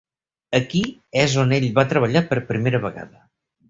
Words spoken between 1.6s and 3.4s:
ell va treballar per primera vegada.